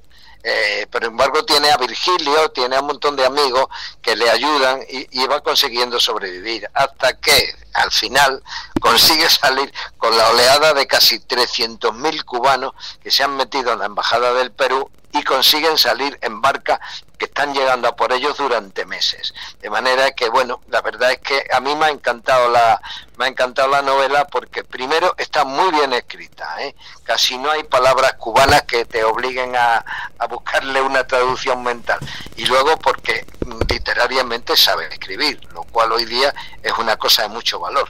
Eh, 0.50 0.88
pero 0.90 1.08
embargo 1.08 1.44
tiene 1.44 1.70
a 1.72 1.78
Virgilio, 1.78 2.50
tiene 2.52 2.78
a 2.78 2.80
un 2.80 2.88
montón 2.88 3.18
de 3.18 3.26
amigos 3.26 3.68
que 4.02 4.16
le 4.16 4.30
ayudan 4.30 4.80
y, 4.88 5.28
va 5.28 5.42
consiguiendo 5.42 6.00
sobrevivir 6.00 6.70
hasta 6.74 7.20
que 7.20 7.54
al 7.74 7.92
final 7.92 8.42
consigue 8.80 9.30
salir 9.30 9.74
con 9.98 10.18
la 10.18 10.30
oleada 10.30 10.74
de 10.74 10.88
casi 10.88 11.20
300.000 11.20 12.24
cubanos 12.24 12.72
que 13.04 13.12
se 13.12 13.26
han 13.26 13.36
metido 13.36 13.74
en 13.74 13.80
la 13.80 13.88
Embajada 13.88 14.34
del 14.36 14.54
Perú 14.54 14.90
y 15.12 15.22
consiguen 15.24 15.78
salir 15.78 16.18
en 16.22 16.40
barca 16.42 16.80
que 17.18 17.26
están 17.26 17.54
llegando 17.54 17.88
a 17.88 17.96
por 17.96 18.12
ellos 18.14 18.38
durante 18.38 18.86
meses. 18.86 19.34
De 19.62 19.70
manera 19.70 20.12
que, 20.12 20.30
bueno, 20.30 20.62
la 20.70 20.82
verdad 20.82 21.12
es 21.12 21.20
que 21.20 21.44
a 21.52 21.60
mí 21.60 21.76
me 21.76 21.86
ha 21.86 21.90
encantado 21.90 22.50
la, 22.50 22.82
me 23.18 23.26
ha 23.26 23.28
encantado 23.28 23.68
la 23.70 23.82
novela 23.82 24.26
porque 24.26 24.64
primero 24.64 25.14
está 25.18 25.44
muy 25.44 25.72
bien 25.72 25.94
escrita, 25.94 26.56
¿eh? 26.62 26.76
casi 27.04 27.38
no 27.38 27.50
hay 27.52 27.64
palabras 27.64 28.14
cubanas 28.14 28.64
que 28.64 28.86
te 28.86 29.04
obliguen 29.04 29.56
a, 29.56 29.84
a 30.18 30.28
buscarle 30.28 30.82
una 30.82 31.06
traducción 31.06 31.64
mental. 31.64 32.00
Y 32.36 32.46
luego 32.46 32.78
porque 32.78 33.26
literariamente 33.70 34.56
sabe 34.56 34.88
escribir, 34.92 35.40
lo 35.54 35.64
cual 35.64 35.92
hoy 35.92 36.06
día 36.06 36.34
es 36.62 36.74
una 36.78 36.98
cosa 36.98 37.24
de 37.24 37.30
mucho 37.30 37.60
valor. 37.60 37.90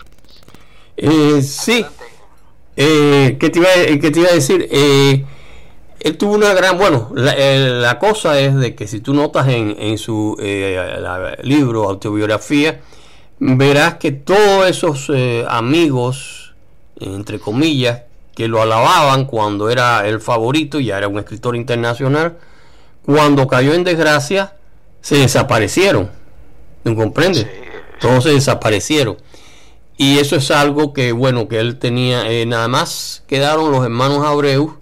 Eh, 0.98 1.42
sí. 1.42 1.86
Eh, 2.76 3.38
¿qué, 3.40 3.50
te 3.50 3.60
iba, 3.60 3.70
¿Qué 3.74 4.12
te 4.12 4.20
iba 4.20 4.30
a 4.30 4.34
decir? 4.34 4.68
Eh, 4.72 5.26
él 6.00 6.18
tuvo 6.18 6.34
una 6.36 6.54
gran, 6.54 6.78
bueno, 6.78 7.12
la, 7.14 8.00
cosa 8.00 8.40
es 8.40 8.56
de 8.56 8.76
que 8.76 8.88
si 8.88 9.00
tú 9.00 9.14
notas 9.14 9.48
en, 9.48 9.98
su 9.98 10.38
eh, 10.40 11.36
libro, 11.44 11.86
autobiografía, 11.86 12.82
verás 13.40 13.96
que 13.96 14.12
todos 14.12 14.70
esos 14.70 15.12
eh, 15.14 15.46
amigos, 15.50 16.54
entre 17.00 17.40
comillas, 17.40 18.04
que 18.36 18.48
lo 18.48 18.62
alababan 18.62 19.26
cuando 19.26 19.70
era 19.70 20.08
el 20.08 20.22
favorito, 20.22 20.80
ya 20.80 20.98
era 20.98 21.08
un 21.08 21.18
escritor 21.18 21.56
internacional, 21.56 22.38
cuando 23.04 23.48
cayó 23.48 23.74
en 23.74 23.84
desgracia, 23.84 24.56
se 25.02 25.16
desaparecieron. 25.16 26.12
¿Me 26.84 26.96
comprendes? 26.96 27.48
Todos 28.00 28.26
se 28.26 28.32
desaparecieron. 28.32 29.18
Y 29.98 30.20
eso 30.20 30.36
es 30.36 30.52
algo 30.52 30.94
que, 30.94 31.12
bueno, 31.12 31.48
que 31.48 31.60
él 31.60 31.80
tenía, 31.80 32.30
eh, 32.30 32.46
nada 32.46 32.68
más 32.68 33.24
quedaron 33.26 33.72
los 33.72 33.84
hermanos 33.84 34.24
Abreu, 34.24 34.78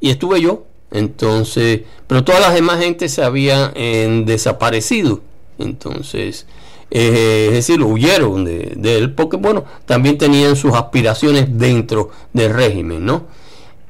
y 0.00 0.10
estuve 0.10 0.40
yo. 0.40 0.64
Entonces, 0.90 1.82
pero 2.06 2.24
todas 2.24 2.40
las 2.40 2.54
demás 2.54 2.78
gente 2.78 3.08
se 3.08 3.22
habían 3.22 3.72
eh, 3.74 4.22
desaparecido. 4.24 5.20
Entonces, 5.58 6.46
eh, 6.90 7.46
es 7.48 7.54
decir, 7.54 7.82
huyeron 7.82 8.44
de, 8.44 8.96
él 8.96 9.12
porque, 9.12 9.36
bueno, 9.36 9.64
también 9.84 10.16
tenían 10.18 10.54
sus 10.56 10.74
aspiraciones 10.74 11.58
dentro 11.58 12.10
del 12.32 12.54
régimen, 12.54 13.04
¿no? 13.04 13.24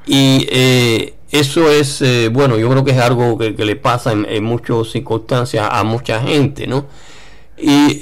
Y 0.07 0.47
eh, 0.49 1.13
eso 1.31 1.69
es, 1.69 2.03
bueno, 2.31 2.57
yo 2.57 2.69
creo 2.69 2.83
que 2.83 2.91
es 2.91 2.97
algo 2.97 3.37
que, 3.37 3.51
le 3.51 3.75
pasa 3.75 4.13
en, 4.13 4.43
muchas 4.43 4.89
circunstancias 4.91 5.67
a 5.69 5.83
mucha 5.83 6.21
gente, 6.21 6.65
¿no? 6.65 6.85
Y 7.57 7.99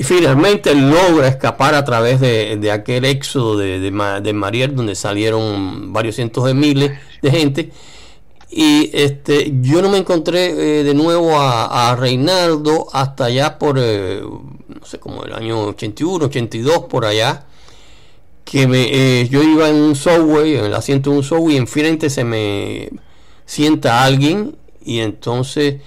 y 0.00 0.02
finalmente 0.02 0.74
logra 0.74 1.28
escapar 1.28 1.74
a 1.74 1.84
través 1.84 2.20
de, 2.20 2.70
aquel 2.72 3.04
éxodo 3.04 3.58
de, 3.58 3.78
de, 3.80 4.32
Mariel, 4.32 4.74
donde 4.74 4.94
salieron 4.94 5.92
varios 5.92 6.14
cientos 6.14 6.46
de 6.46 6.54
miles 6.54 6.92
de 7.20 7.30
gente. 7.30 7.70
Y 8.48 8.88
este, 8.94 9.52
yo 9.60 9.82
no 9.82 9.90
me 9.90 9.98
encontré 9.98 10.78
eh, 10.80 10.84
de 10.84 10.94
nuevo 10.94 11.38
a, 11.38 11.94
Reinaldo 11.96 12.86
hasta 12.94 13.26
allá 13.26 13.58
por, 13.58 13.78
eh, 13.78 14.22
no 14.22 14.86
sé, 14.86 14.98
como 14.98 15.22
el 15.24 15.34
año 15.34 15.66
81, 15.66 16.24
82, 16.24 16.78
por 16.88 17.04
allá. 17.04 17.44
Que 18.42 18.66
me, 18.66 18.86
eh, 18.90 19.28
yo 19.28 19.42
iba 19.42 19.68
en 19.68 19.76
un 19.76 19.94
subway, 19.94 20.56
en 20.56 20.64
el 20.64 20.74
asiento 20.74 21.10
de 21.10 21.16
un 21.18 21.22
subway, 21.22 21.56
y 21.56 21.58
enfrente 21.58 22.08
se 22.08 22.24
me 22.24 22.88
sienta 23.44 24.02
alguien. 24.02 24.56
Y 24.82 25.00
entonces 25.00 25.82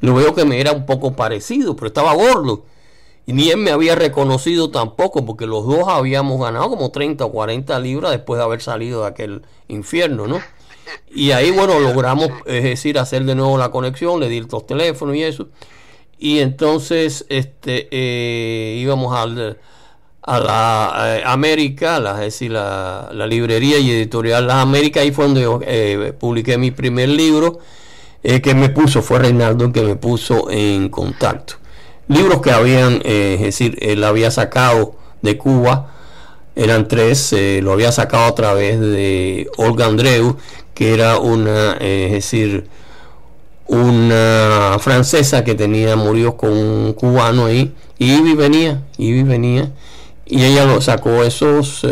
lo 0.00 0.14
veo 0.14 0.34
que 0.34 0.46
me 0.46 0.58
era 0.58 0.72
un 0.72 0.86
poco 0.86 1.14
parecido, 1.14 1.76
pero 1.76 1.88
estaba 1.88 2.14
gordo. 2.14 2.64
Ni 3.28 3.50
él 3.50 3.58
me 3.58 3.72
había 3.72 3.94
reconocido 3.94 4.70
tampoco, 4.70 5.26
porque 5.26 5.46
los 5.46 5.66
dos 5.66 5.86
habíamos 5.86 6.40
ganado 6.40 6.70
como 6.70 6.90
30 6.90 7.26
o 7.26 7.30
40 7.30 7.78
libras 7.78 8.12
después 8.12 8.38
de 8.38 8.44
haber 8.44 8.62
salido 8.62 9.02
de 9.02 9.08
aquel 9.08 9.42
infierno, 9.68 10.26
¿no? 10.26 10.40
Y 11.10 11.32
ahí, 11.32 11.50
bueno, 11.50 11.78
logramos, 11.78 12.30
es 12.46 12.64
decir, 12.64 12.98
hacer 12.98 13.24
de 13.24 13.34
nuevo 13.34 13.58
la 13.58 13.70
conexión, 13.70 14.18
le 14.18 14.30
di 14.30 14.40
los 14.40 14.66
teléfonos 14.66 15.14
y 15.14 15.24
eso. 15.24 15.48
Y 16.18 16.38
entonces, 16.38 17.26
este, 17.28 17.88
eh, 17.90 18.78
íbamos 18.78 19.14
al, 19.14 19.58
a 20.22 20.40
la 20.40 21.18
eh, 21.18 21.22
América, 21.26 22.00
la, 22.00 22.12
es 22.12 22.32
decir, 22.32 22.52
la, 22.52 23.10
librería 23.28 23.78
y 23.78 23.90
editorial 23.90 24.46
La 24.46 24.62
América, 24.62 25.00
ahí 25.00 25.12
fue 25.12 25.26
donde 25.26 25.42
yo 25.42 25.60
eh, 25.64 26.14
publiqué 26.18 26.56
mi 26.56 26.70
primer 26.70 27.10
libro, 27.10 27.58
que 28.22 28.54
me 28.54 28.70
puso, 28.70 29.02
fue 29.02 29.18
Reinaldo 29.18 29.66
el 29.66 29.72
que 29.72 29.82
me 29.82 29.96
puso 29.96 30.50
en 30.50 30.88
contacto 30.88 31.56
libros 32.08 32.40
que 32.40 32.50
habían, 32.50 33.00
eh, 33.04 33.34
es 33.34 33.40
decir, 33.42 33.78
él 33.80 34.02
había 34.02 34.30
sacado 34.30 34.94
de 35.22 35.36
Cuba, 35.36 35.94
eran 36.56 36.88
tres, 36.88 37.32
eh, 37.32 37.60
lo 37.62 37.72
había 37.72 37.92
sacado 37.92 38.24
a 38.24 38.34
través 38.34 38.80
de 38.80 39.48
Olga 39.56 39.86
Andreu, 39.86 40.36
que 40.74 40.94
era 40.94 41.18
una, 41.18 41.76
eh, 41.80 42.06
es 42.06 42.12
decir, 42.12 42.66
una 43.66 44.78
francesa 44.80 45.44
que 45.44 45.54
tenía, 45.54 45.94
murió 45.94 46.36
con 46.36 46.52
un 46.52 46.94
cubano 46.94 47.46
ahí, 47.46 47.74
y 47.98 48.14
Ivy 48.14 48.34
venía, 48.34 48.82
venía, 48.96 49.70
y 50.26 50.44
ella 50.44 50.64
lo 50.64 50.80
sacó 50.80 51.22
esos 51.22 51.86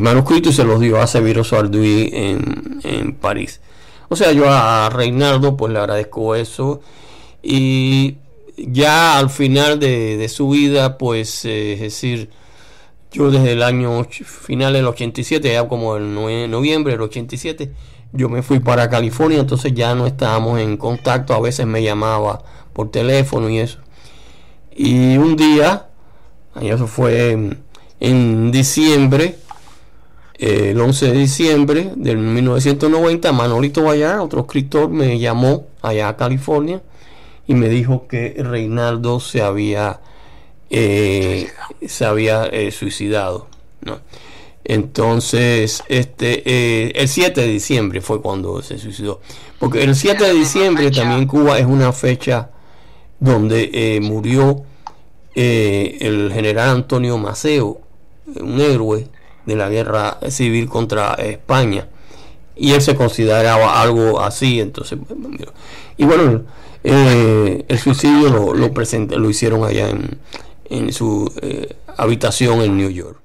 manuscritos 0.00 0.52
y 0.52 0.56
se 0.56 0.64
los 0.64 0.80
dio 0.80 1.00
a 1.00 1.06
Severo 1.06 1.44
Sarduy 1.44 2.10
en, 2.12 2.80
en 2.84 3.14
París. 3.14 3.60
O 4.08 4.16
sea, 4.16 4.32
yo 4.32 4.44
a 4.48 4.88
Reinaldo 4.90 5.56
pues 5.56 5.72
le 5.72 5.78
agradezco 5.78 6.34
eso 6.34 6.80
y 7.42 8.16
ya 8.56 9.18
al 9.18 9.30
final 9.30 9.78
de, 9.78 10.28
su 10.28 10.48
vida, 10.50 10.98
pues, 10.98 11.44
eh, 11.44 11.74
es 11.74 11.80
decir, 11.80 12.30
yo 13.12 13.30
desde 13.30 13.52
el 13.52 13.62
año 13.62 14.04
final 14.04 14.72
del 14.72 14.86
87, 14.86 15.52
ya 15.52 15.68
como 15.68 15.96
el 15.96 16.14
noviembre 16.50 16.92
del 16.92 17.02
87, 17.02 17.72
yo 18.12 18.28
me 18.28 18.42
fui 18.42 18.60
para 18.60 18.88
California, 18.88 19.38
entonces 19.38 19.74
ya 19.74 19.94
no 19.94 20.06
estábamos 20.06 20.60
en 20.60 20.76
contacto, 20.76 21.34
a 21.34 21.40
veces 21.40 21.66
me 21.66 21.82
llamaba 21.82 22.42
por 22.72 22.90
teléfono 22.90 23.48
y 23.48 23.58
eso. 23.58 23.78
Y 24.74 25.16
un 25.16 25.36
día, 25.36 25.88
eso 26.60 26.86
fue 26.86 27.54
en, 28.00 28.50
diciembre, 28.52 29.36
el 30.34 30.78
11 30.78 31.06
de 31.12 31.18
diciembre 31.18 31.92
del 31.96 32.18
1990, 32.18 33.32
Manolito 33.32 33.82
Vallar, 33.82 34.18
otro 34.18 34.40
escritor, 34.40 34.88
me 34.90 35.18
llamó 35.18 35.66
allá 35.82 36.08
a 36.08 36.16
California 36.16 36.82
y 37.46 37.54
me 37.54 37.68
dijo 37.68 38.06
que 38.08 38.34
Reinaldo 38.38 39.20
se 39.20 39.42
había 39.42 40.00
eh, 40.70 41.48
se 41.86 42.04
había 42.04 42.46
eh, 42.46 42.72
suicidado 42.72 43.46
¿no? 43.82 44.00
entonces 44.64 45.84
este 45.88 46.42
eh, 46.44 46.92
el 46.96 47.08
7 47.08 47.40
de 47.40 47.46
diciembre 47.46 48.00
fue 48.00 48.20
cuando 48.20 48.60
se 48.62 48.78
suicidó. 48.78 49.20
Porque 49.60 49.84
el 49.84 49.94
7 49.94 50.24
de 50.24 50.32
diciembre 50.34 50.90
también 50.90 51.26
Cuba 51.26 51.58
es 51.58 51.66
una 51.66 51.92
fecha 51.92 52.50
donde 53.20 53.98
murió 54.02 54.64
el 55.34 56.30
general 56.32 56.70
Antonio 56.70 57.16
Maceo 57.16 57.80
un 58.40 58.60
héroe 58.60 59.06
de 59.46 59.56
la 59.56 59.68
guerra 59.68 60.18
civil 60.28 60.68
contra 60.68 61.14
España 61.14 61.88
y 62.56 62.72
él 62.72 62.80
se 62.80 62.94
consideraba 62.94 63.80
algo 63.80 64.20
así 64.20 64.60
entonces 64.60 64.98
y 65.96 66.04
bueno 66.04 66.44
eh, 66.88 67.64
el 67.66 67.78
suicidio 67.80 68.28
lo, 68.30 68.54
lo, 68.54 68.68
lo 68.70 69.30
hicieron 69.30 69.64
allá 69.64 69.88
en, 69.88 70.18
en 70.70 70.92
su 70.92 71.32
eh, 71.42 71.74
habitación 71.96 72.62
en 72.62 72.76
New 72.76 72.90
York. 72.90 73.18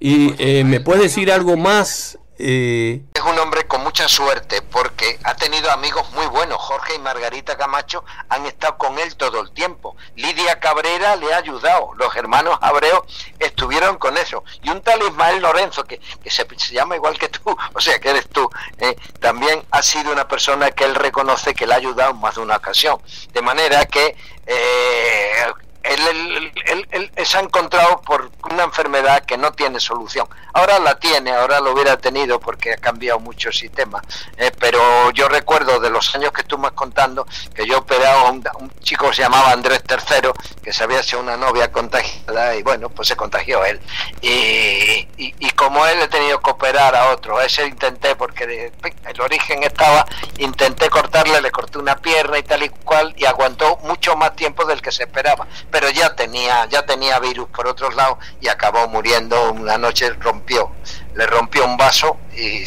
Y 0.00 0.34
eh, 0.38 0.64
me 0.64 0.80
puede 0.80 1.04
decir 1.04 1.32
algo 1.32 1.56
más. 1.56 2.18
Es 2.36 3.22
un 3.24 3.38
hombre 3.38 3.64
con 3.66 3.82
mucha 3.82 4.08
suerte 4.08 4.60
porque 4.62 5.18
ha 5.22 5.34
tenido 5.36 5.70
amigos 5.70 6.10
muy 6.12 6.26
buenos. 6.26 6.58
Jorge 6.58 6.96
y 6.96 6.98
Margarita 6.98 7.56
Camacho 7.56 8.04
han 8.28 8.44
estado 8.46 8.76
con 8.76 8.98
él 8.98 9.14
todo 9.16 9.40
el 9.40 9.52
tiempo. 9.52 9.96
Lidia 10.16 10.58
Cabrera 10.58 11.14
le 11.16 11.32
ha 11.32 11.38
ayudado. 11.38 11.92
Los 11.96 12.14
hermanos 12.16 12.58
Abreu 12.60 13.04
estuvieron 13.38 13.98
con 13.98 14.16
eso. 14.18 14.42
Y 14.62 14.70
un 14.70 14.80
tal 14.82 15.02
Ismael 15.02 15.42
Lorenzo, 15.42 15.84
que, 15.84 16.00
se, 16.26 16.46
llama 16.72 16.96
igual 16.96 17.18
que 17.18 17.28
tú, 17.28 17.56
o 17.74 17.80
sea, 17.80 18.00
que 18.00 18.10
eres 18.10 18.28
tú, 18.28 18.50
eh, 18.78 18.96
también 19.20 19.62
ha 19.70 19.82
sido 19.82 20.12
una 20.12 20.26
persona 20.26 20.72
que 20.72 20.84
él 20.84 20.94
reconoce 20.94 21.54
que 21.54 21.66
le 21.66 21.74
ha 21.74 21.76
ayudado 21.76 22.10
en 22.10 22.20
más 22.20 22.34
de 22.34 22.40
una 22.40 22.56
ocasión. 22.56 23.00
De 23.32 23.42
manera 23.42 23.86
que 23.86 24.16
eh, 24.46 25.46
él, 25.84 26.52
él, 26.90 27.10
se 27.24 27.38
ha 27.38 27.40
encontrado 27.40 28.00
por 28.00 28.30
una 28.54 28.64
enfermedad 28.64 29.24
que 29.24 29.36
no 29.36 29.52
tiene 29.52 29.80
solución. 29.80 30.26
Ahora 30.52 30.78
la 30.78 30.98
tiene, 30.98 31.32
ahora 31.32 31.60
lo 31.60 31.72
hubiera 31.72 31.96
tenido 31.96 32.40
porque 32.40 32.72
ha 32.72 32.76
cambiado 32.76 33.20
mucho 33.20 33.48
el 33.48 33.54
sistema. 33.54 34.02
Eh, 34.36 34.52
pero 34.58 35.10
yo 35.10 35.28
recuerdo 35.28 35.80
de 35.80 35.90
los 35.90 36.14
años 36.14 36.32
que 36.32 36.44
tú 36.44 36.56
me 36.58 36.68
has 36.68 36.72
contando 36.72 37.26
que 37.54 37.66
yo 37.66 37.78
operaba 37.78 38.28
a 38.28 38.30
un, 38.30 38.42
chico 38.80 39.08
que 39.08 39.16
se 39.16 39.22
llamaba 39.22 39.50
Andrés 39.50 39.82
III, 39.88 40.30
que 40.62 40.72
se 40.72 40.84
había 40.84 41.00
hecho 41.00 41.20
una 41.20 41.36
novia 41.36 41.72
contagiada 41.72 42.54
y 42.56 42.62
bueno, 42.62 42.88
pues 42.88 43.08
se 43.08 43.16
contagió 43.16 43.64
él. 43.64 43.80
Y, 44.20 45.08
y, 45.16 45.50
como 45.54 45.86
él 45.86 45.98
he 46.00 46.08
tenido 46.08 46.40
que 46.40 46.50
operar 46.50 46.94
a 46.94 47.10
otro, 47.10 47.40
ese 47.40 47.66
intenté 47.66 48.16
porque 48.16 48.72
el 49.06 49.20
origen 49.20 49.62
estaba, 49.62 50.04
intenté 50.38 50.90
cortarle, 50.90 51.40
le 51.40 51.50
corté 51.50 51.78
una 51.78 51.96
pierna 51.96 52.38
y 52.38 52.42
tal 52.42 52.62
y 52.62 52.68
cual 52.68 53.14
y 53.16 53.24
aguantó 53.24 53.78
mucho 53.82 54.16
más 54.16 54.36
tiempo 54.36 54.64
del 54.64 54.82
que 54.82 54.92
se 54.92 55.04
esperaba 55.04 55.46
pero 55.70 55.90
ya 55.90 56.14
tenía, 56.14 56.66
ya 56.66 56.84
tenía 56.84 57.18
virus 57.18 57.48
por 57.48 57.66
otros 57.66 57.94
lados 57.94 58.18
y 58.44 58.48
acabó 58.48 58.86
muriendo 58.88 59.52
una 59.52 59.78
noche, 59.78 60.10
rompió, 60.20 60.70
le 61.14 61.26
rompió 61.26 61.64
un 61.64 61.78
vaso 61.78 62.18
y, 62.36 62.62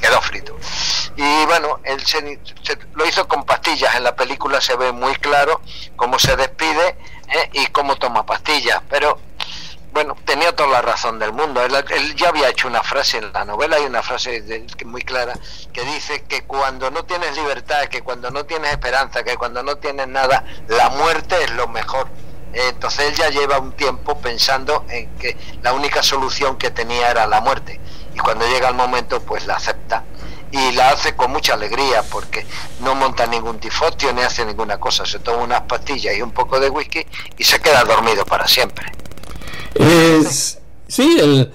quedó 0.00 0.20
frito. 0.22 0.58
Y 1.14 1.46
bueno, 1.46 1.78
él 1.84 2.04
se, 2.04 2.40
lo 2.94 3.06
hizo 3.06 3.28
con 3.28 3.44
pastillas, 3.44 3.94
en 3.94 4.02
la 4.02 4.16
película 4.16 4.60
se 4.60 4.74
ve 4.74 4.90
muy 4.90 5.14
claro 5.16 5.60
cómo 5.94 6.18
se 6.18 6.34
despide 6.34 6.96
¿eh? 7.28 7.50
y 7.52 7.66
cómo 7.68 7.94
toma 7.94 8.26
pastillas, 8.26 8.82
pero 8.88 9.20
bueno, 9.92 10.16
tenía 10.24 10.54
toda 10.54 10.68
la 10.68 10.82
razón 10.82 11.20
del 11.20 11.32
mundo. 11.32 11.62
Él, 11.62 12.16
ya 12.16 12.30
había 12.30 12.48
hecho 12.48 12.66
una 12.66 12.82
frase 12.82 13.18
en 13.18 13.32
la 13.32 13.44
novela, 13.44 13.76
hay 13.76 13.84
una 13.84 14.02
frase 14.02 14.42
muy 14.84 15.02
clara 15.02 15.34
que 15.72 15.84
dice 15.84 16.24
que 16.24 16.42
cuando 16.42 16.90
no 16.90 17.04
tienes 17.04 17.36
libertad, 17.36 17.84
que 17.84 18.02
cuando 18.02 18.32
no 18.32 18.46
tienes 18.46 18.72
esperanza, 18.72 19.22
que 19.22 19.36
cuando 19.36 19.62
no 19.62 19.76
tienes 19.76 20.08
nada, 20.08 20.44
la 20.66 20.88
muerte 20.90 21.36
es 21.44 21.50
lo 21.52 21.68
mejor. 21.68 22.08
Entonces 22.52 23.10
él 23.10 23.14
ya 23.14 23.30
lleva 23.30 23.58
un 23.58 23.72
tiempo 23.72 24.18
pensando 24.18 24.84
en 24.88 25.08
que 25.16 25.36
la 25.62 25.72
única 25.72 26.02
solución 26.02 26.56
que 26.56 26.70
tenía 26.70 27.10
era 27.10 27.26
la 27.26 27.40
muerte. 27.40 27.80
Y 28.14 28.18
cuando 28.18 28.46
llega 28.46 28.68
el 28.68 28.74
momento, 28.74 29.20
pues 29.20 29.46
la 29.46 29.56
acepta. 29.56 30.04
Y 30.52 30.72
la 30.72 30.90
hace 30.90 31.14
con 31.14 31.30
mucha 31.30 31.54
alegría 31.54 32.02
porque 32.02 32.44
no 32.80 32.96
monta 32.96 33.26
ningún 33.26 33.60
tifotio 33.60 34.12
ni 34.12 34.22
hace 34.22 34.44
ninguna 34.44 34.78
cosa. 34.78 35.06
Se 35.06 35.20
toma 35.20 35.44
unas 35.44 35.62
pastillas 35.62 36.16
y 36.16 36.22
un 36.22 36.32
poco 36.32 36.58
de 36.58 36.70
whisky 36.70 37.06
y 37.38 37.44
se 37.44 37.60
queda 37.60 37.84
dormido 37.84 38.24
para 38.24 38.48
siempre. 38.48 38.90
Es, 39.74 40.58
sí, 40.88 41.18
el, 41.20 41.52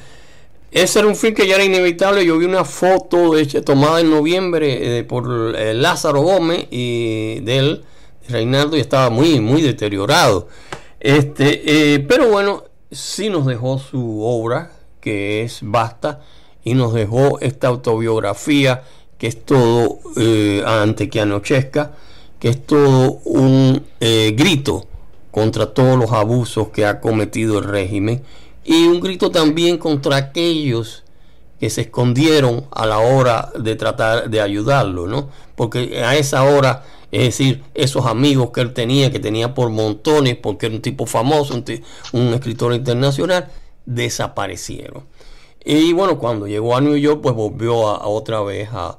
ese 0.75 1.00
era 1.00 1.08
un 1.08 1.16
film 1.16 1.34
que 1.34 1.48
ya 1.48 1.56
era 1.56 1.64
inevitable. 1.64 2.25
Yo 2.25 2.38
vi 2.38 2.46
una 2.46 2.66
foto 2.66 3.34
de, 3.34 3.46
tomada 3.62 4.02
en 4.02 4.10
noviembre 4.10 5.00
eh, 5.00 5.04
por 5.06 5.56
eh, 5.56 5.74
Lázaro 5.74 6.20
Gómez 6.20 6.68
y 6.70 7.40
de 7.40 7.58
él, 7.58 7.86
Reinaldo, 8.28 8.75
y 8.75 8.82
estaba 8.82 9.10
muy, 9.10 9.40
muy 9.40 9.62
deteriorado. 9.62 10.50
Este, 11.05 11.93
eh, 11.93 12.00
pero 12.00 12.29
bueno, 12.29 12.63
sí 12.89 13.29
nos 13.29 13.45
dejó 13.45 13.77
su 13.77 14.24
obra, 14.24 14.71
que 15.01 15.43
es 15.43 15.59
Basta, 15.62 16.21
y 16.63 16.74
nos 16.74 16.95
dejó 16.95 17.39
esta 17.41 17.67
autobiografía, 17.67 18.81
que 19.19 19.27
es 19.27 19.45
todo, 19.45 20.00
eh, 20.17 20.63
ante 20.65 21.07
que 21.12 21.21
anochezca, 21.21 21.91
que 22.39 22.50
es 22.50 22.65
todo 22.65 23.19
un 23.24 23.83
eh, 24.00 24.33
grito 24.35 24.88
contra 25.29 25.75
todos 25.75 25.95
los 25.95 26.12
abusos 26.12 26.69
que 26.69 26.88
ha 26.88 27.00
cometido 27.00 27.59
el 27.59 27.65
régimen, 27.65 28.24
y 28.63 28.88
un 28.88 29.00
grito 29.00 29.29
también 29.29 29.77
contra 29.77 30.15
aquellos 30.15 31.03
que 31.59 31.69
se 31.69 31.81
escondieron 31.81 32.65
a 32.71 32.85
la 32.85 33.00
hora 33.00 33.51
de 33.57 33.75
tratar 33.75 34.29
de 34.29 34.41
ayudarlo, 34.41 35.07
¿no? 35.07 35.29
Porque 35.55 36.03
a 36.03 36.15
esa 36.15 36.43
hora 36.43 36.83
es 37.15 37.21
decir, 37.21 37.63
esos 37.74 38.05
amigos 38.07 38.51
que 38.51 38.59
él 38.59 38.74
tenía, 38.74 39.09
que 39.09 39.19
tenía 39.19 39.53
por 39.53 39.69
montones, 39.69 40.35
porque 40.35 40.65
era 40.65 40.75
un 40.75 40.81
tipo 40.81 41.05
famoso, 41.05 41.53
un, 42.12 42.33
escritor 42.33 42.74
internacional, 42.74 43.47
desaparecieron. 43.85 45.05
Y 45.63 45.93
bueno, 45.93 46.19
cuando 46.19 46.45
llegó 46.45 46.75
a 46.75 46.81
New 46.81 46.97
York, 46.97 47.21
pues 47.24 47.33
volvió 47.33 47.87
a, 47.87 48.05
otra 48.07 48.41
vez 48.41 48.68
a, 48.74 48.98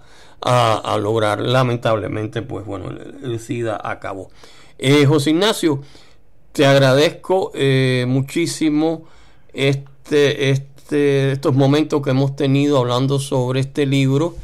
lograr. 0.99 1.41
Lamentablemente, 1.41 2.41
pues 2.41 2.65
bueno, 2.65 2.91
el, 3.23 3.39
SIDA 3.39 3.79
acabó. 3.85 4.31
Eh, 4.79 5.05
José 5.05 5.31
Ignacio, 5.31 5.83
te 6.53 6.65
agradezco 6.65 7.53
eh, 7.55 8.07
muchísimo 8.09 9.05
este, 9.53 10.51
este, 10.51 10.76
estos 10.91 11.55
momentos 11.55 12.03
que 12.03 12.11
hemos 12.11 12.37
tenido 12.37 12.79
hablando 12.79 13.19
sobre 13.19 13.61
este 13.61 13.87
libro 13.87 14.35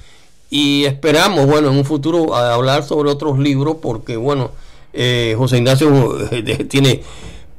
y 0.50 0.84
esperamos, 0.84 1.46
bueno, 1.46 1.70
en 1.70 1.78
un 1.78 1.84
futuro 1.86 2.34
hablar 2.34 2.82
sobre 2.84 3.10
otros 3.10 3.38
libros, 3.38 3.76
porque, 3.80 4.18
bueno, 4.18 4.50
eh, 4.92 5.34
José 5.38 5.56
Ignacio 5.56 6.18
eh, 6.30 6.42
tiene 6.68 7.02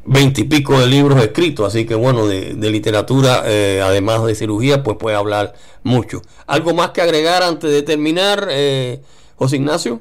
veintipico 0.05 0.79
de 0.79 0.85
libros 0.85 1.19
escritos, 1.19 1.67
así 1.67 1.85
que, 1.85 1.95
bueno, 1.95 2.27
de, 2.27 2.53
literatura, 2.69 3.43
eh, 3.47 3.81
además 3.83 4.23
de 4.25 4.35
cirugía, 4.35 4.83
pues 4.83 4.97
puede 4.97 5.15
hablar 5.15 5.55
mucho. 5.81 6.21
¿Algo 6.45 6.75
más 6.75 6.91
que 6.91 7.01
agregar 7.01 7.41
antes 7.41 7.71
de 7.71 7.81
terminar, 7.81 8.47
José 9.37 9.55
Ignacio? 9.55 9.99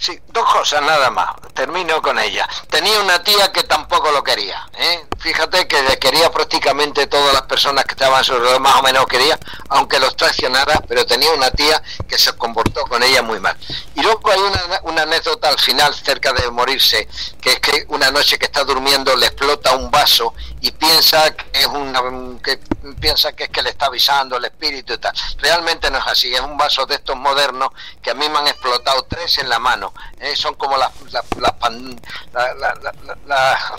Sí, 0.00 0.18
dos 0.28 0.50
cosas 0.50 0.80
nada 0.80 1.10
más. 1.10 1.28
Termino 1.52 2.00
con 2.00 2.18
ella. 2.18 2.48
Tenía 2.70 2.98
una 3.02 3.22
tía 3.22 3.52
que 3.52 3.64
tampoco 3.64 4.10
lo 4.10 4.24
quería. 4.24 4.66
¿eh? 4.78 5.06
Fíjate 5.18 5.68
que 5.68 5.82
le 5.82 5.98
quería 5.98 6.32
prácticamente 6.32 7.06
todas 7.06 7.34
las 7.34 7.42
personas 7.42 7.84
que 7.84 7.90
estaban 7.90 8.24
sobre 8.24 8.58
más 8.60 8.76
o 8.76 8.82
menos 8.82 9.06
quería, 9.06 9.38
aunque 9.68 9.98
los 9.98 10.16
traicionara, 10.16 10.82
pero 10.88 11.04
tenía 11.04 11.30
una 11.32 11.50
tía 11.50 11.82
que 12.08 12.16
se 12.16 12.32
comportó 12.32 12.86
con 12.86 13.02
ella 13.02 13.20
muy 13.20 13.40
mal. 13.40 13.54
Y 13.94 14.00
luego 14.00 14.30
hay 14.30 14.40
una, 14.84 15.02
anécdota 15.02 15.50
al 15.50 15.58
final, 15.58 15.94
cerca 15.94 16.32
de 16.32 16.50
morirse, 16.50 17.06
que 17.42 17.50
es 17.50 17.60
que 17.60 17.84
una 17.88 18.10
noche 18.10 18.38
que 18.38 18.46
está 18.46 18.64
durmiendo 18.64 19.14
le 19.16 19.26
explota 19.26 19.76
un 19.76 19.90
vaso 19.90 20.32
y 20.62 20.70
piensa 20.70 21.34
que 21.34 21.66
piensa 22.98 23.32
que 23.32 23.44
es 23.44 23.50
que 23.50 23.62
le 23.62 23.70
está 23.70 23.86
avisando 23.86 24.38
el 24.38 24.46
espíritu 24.46 24.94
y 24.94 24.98
tal. 24.98 25.12
Realmente 25.38 25.90
no 25.90 25.98
es 25.98 26.06
así, 26.06 26.34
es 26.34 26.40
un 26.40 26.56
vaso 26.56 26.86
de 26.86 26.94
estos 26.94 27.16
modernos 27.16 27.68
que 28.02 28.10
a 28.10 28.14
mí 28.14 28.26
me 28.30 28.38
han 28.38 28.46
explotado 28.46 29.04
tres 29.08 29.36
en 29.38 29.48
la 29.50 29.58
mano 29.58 29.89
¿eh? 30.18 30.34
son 30.36 30.54
como 30.54 30.76
las, 30.76 30.92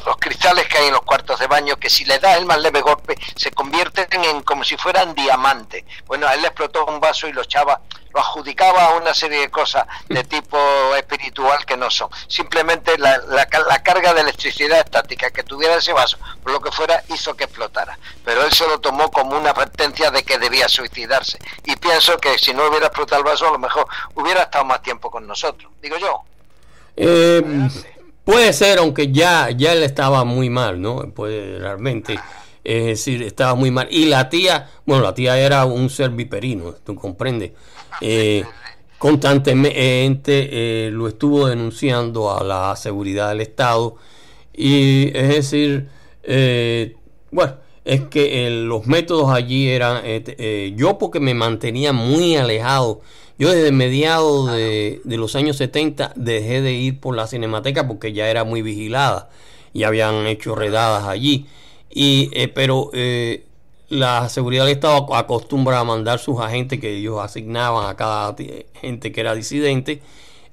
los 0.06 0.18
cristales 0.18 0.68
que 0.68 0.78
hay 0.78 0.88
en 0.88 0.94
los 0.94 1.02
cuartos 1.02 1.40
de 1.40 1.48
baño 1.48 1.76
que 1.78 1.90
si 1.90 2.06
le 2.06 2.20
da 2.20 2.38
el 2.38 2.46
más 2.46 2.60
leve 2.60 2.82
golpe 2.82 3.18
se 3.36 3.52
convierten 3.52 4.24
en 4.24 4.42
como 4.44 4.64
si 4.64 4.78
fueran 4.78 5.14
diamantes. 5.14 5.84
Bueno, 6.06 6.28
a 6.28 6.34
él 6.34 6.42
le 6.42 6.48
explotó 6.48 6.86
un 6.86 7.00
vaso 7.00 7.28
y 7.28 7.34
lo 7.34 7.42
echaba, 7.42 7.82
lo 8.14 8.20
adjudicaba 8.20 8.86
a 8.86 8.96
una 8.96 9.14
serie 9.14 9.42
de 9.42 9.50
cosas 9.50 9.86
de 10.08 10.24
tipo 10.24 10.58
espiritual 10.96 11.66
que 11.66 11.78
no 11.78 11.90
son. 11.90 12.10
Simplemente 12.28 12.98
la, 12.98 13.18
la, 13.18 13.46
carga 13.84 14.14
de 14.14 14.22
electricidad 14.22 14.80
estática 14.80 15.32
que 15.32 15.44
tuviera 15.44 15.76
ese 15.76 15.94
vaso, 15.94 16.18
por 16.44 16.52
lo 16.52 16.62
que 16.62 16.72
fuera, 16.72 17.04
hizo 17.10 17.36
que 17.36 17.46
explotara. 17.46 17.98
Pero 18.24 18.44
él 18.44 18.52
se 18.52 18.68
lo 18.68 18.80
tomó 18.80 19.12
como 19.12 19.38
una 19.38 19.52
advertencia 19.52 20.12
de 20.12 20.24
que 20.24 20.38
debía 20.38 20.68
suicidarse. 20.70 21.40
Y 21.66 21.76
pienso 21.76 22.18
que 22.18 22.38
si 22.38 22.54
no 22.54 22.68
hubiera 22.68 22.88
explotado 22.88 23.22
el 23.22 23.26
vaso, 23.28 23.48
a 23.48 23.52
lo 23.52 23.60
mejor 23.60 23.88
hubiera 24.16 24.44
estado 24.44 24.66
más 24.66 24.82
tiempo 24.82 25.10
con 25.10 25.28
nosotros. 25.28 25.72
Digo 25.82 25.98
yo. 25.98 26.24
Eh, 26.96 27.42
puede 28.24 28.54
ser, 28.54 28.80
aunque 28.80 29.12
ya, 29.12 29.50
ya 29.52 29.74
él 29.74 29.84
estaba 29.84 30.24
muy 30.24 30.50
mal, 30.50 30.82
¿no? 30.82 31.10
Puede 31.14 31.60
realmente. 31.60 32.20
Es 32.64 32.86
decir, 32.86 33.24
estaba 33.24 33.56
muy 33.56 33.72
mal. 33.72 33.88
Y 33.90 34.06
la 34.06 34.30
tía, 34.30 34.70
bueno, 34.86 35.04
la 35.04 35.14
tía 35.14 35.38
era 35.40 35.66
un 35.66 35.90
ser 35.90 36.12
viperino, 36.12 36.76
tú 36.84 36.96
comprendes. 36.96 37.52
Eh, 38.02 38.44
constantemente 38.98 40.50
eh, 40.88 40.92
lo 40.92 41.08
estuvo 41.08 41.48
denunciando 41.48 42.36
a 42.38 42.44
la 42.44 42.76
seguridad 42.76 43.30
del 43.30 43.42
Estado. 43.42 43.96
Y 44.54 45.08
es 45.18 45.30
decir, 45.30 45.88
eh, 46.24 46.96
bueno, 47.32 47.56
es 47.84 48.02
que 48.02 48.50
los 48.52 48.86
métodos 48.86 49.32
allí 49.32 49.70
eran, 49.70 50.04
yo 50.76 51.00
porque 51.00 51.20
me 51.20 51.34
mantenía 51.34 51.94
muy 51.94 52.36
alejado, 52.36 53.02
yo 53.40 53.52
desde 53.52 53.72
mediados 53.72 54.52
de, 54.52 55.02
de, 55.04 55.18
los 55.18 55.36
años 55.36 55.58
70 55.58 56.14
dejé 56.16 56.62
de 56.62 56.74
ir 56.74 57.00
por 57.00 57.16
la 57.16 57.26
cinemateca 57.26 57.88
porque 57.88 58.14
ya 58.14 58.30
era 58.30 58.44
muy 58.44 58.62
vigilada 58.62 59.30
y 59.74 59.82
habían 59.82 60.28
hecho 60.28 60.54
redadas 60.54 61.08
allí. 61.08 61.48
Y, 61.94 62.30
pero 62.56 62.92
la 63.90 64.30
seguridad 64.30 64.66
del 64.66 64.76
Estado 64.76 65.14
acostumbra 65.14 65.80
a 65.80 65.84
mandar 65.84 66.20
sus 66.20 66.40
agentes 66.40 66.80
que 66.80 66.98
ellos 66.98 67.20
asignaban 67.22 67.90
a 67.90 67.96
cada 67.96 68.36
gente 68.74 69.12
que 69.12 69.22
era 69.22 69.36
disidente 69.36 70.02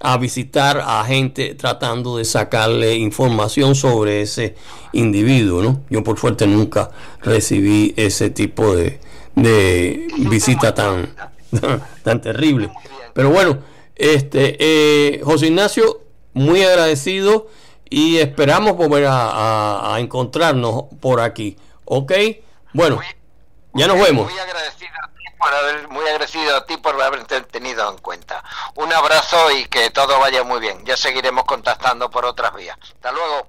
a 0.00 0.16
visitar 0.16 0.82
a 0.84 1.04
gente 1.04 1.54
tratando 1.54 2.16
de 2.16 2.24
sacarle 2.24 2.96
información 2.96 3.74
sobre 3.74 4.22
ese 4.22 4.54
individuo, 4.92 5.62
¿no? 5.62 5.82
Yo 5.90 6.04
por 6.04 6.18
suerte 6.18 6.46
nunca 6.46 6.90
recibí 7.22 7.94
ese 7.96 8.30
tipo 8.30 8.76
de, 8.76 9.00
de 9.34 10.08
visita 10.18 10.74
tan 10.74 11.14
tan 12.02 12.20
terrible. 12.20 12.70
Pero 13.12 13.30
bueno, 13.30 13.58
este 13.96 14.56
eh, 14.60 15.20
José 15.24 15.48
Ignacio, 15.48 16.02
muy 16.32 16.62
agradecido 16.62 17.48
y 17.90 18.18
esperamos 18.18 18.76
volver 18.76 19.06
a, 19.08 19.96
encontrarnos 19.98 20.84
por 21.00 21.20
aquí. 21.20 21.56
¿Ok? 21.84 22.12
Bueno, 22.72 23.00
ya 23.74 23.86
nos 23.86 23.98
vemos. 24.00 24.30
Muy 24.30 24.38
agradecido 24.38 24.92
a 25.02 25.08
ti 25.08 25.24
por 25.38 25.54
haber, 25.54 25.88
muy 25.88 26.06
agradecido 26.06 26.56
a 26.56 26.66
ti 26.66 26.76
por 26.76 27.02
haberte 27.02 27.40
tenido 27.42 27.90
en 27.90 27.98
cuenta. 27.98 28.44
Un 28.74 28.92
abrazo 28.92 29.50
y 29.50 29.64
que 29.66 29.90
todo 29.90 30.18
vaya 30.18 30.42
muy 30.44 30.60
bien. 30.60 30.84
Ya 30.84 30.96
seguiremos 30.96 31.44
contactando 31.44 32.10
por 32.10 32.24
otras 32.24 32.54
vías. 32.54 32.76
Hasta 32.82 33.12
luego. 33.12 33.46